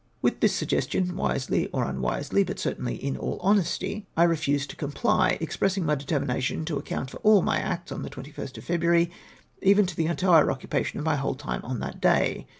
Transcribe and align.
With 0.23 0.39
this 0.39 0.55
suggestion, 0.55 1.15
wisely 1.15 1.67
or 1.67 1.83
unwisely— 1.85 2.43
but 2.43 2.57
certainly 2.57 2.95
in 2.95 3.15
all 3.17 3.37
honesty, 3.41 4.07
I 4.17 4.23
refused 4.23 4.71
to 4.71 4.75
comply, 4.75 5.37
expressing 5.39 5.85
my 5.85 5.93
determination 5.93 6.65
to 6.65 6.79
account 6.79 7.11
/oi' 7.11 7.19
all 7.21 7.43
my 7.43 7.59
acts 7.59 7.91
on 7.91 8.01
the 8.01 8.09
21st 8.09 8.57
of 8.57 8.63
February, 8.63 9.11
even 9.61 9.85
to 9.85 9.95
the 9.95 10.07
entire 10.07 10.49
occupation 10.51 10.97
of 10.97 11.05
my 11.05 11.17
whole 11.17 11.35
time 11.35 11.61
on 11.63 11.77
tliat 11.81 12.01
day. 12.01 12.47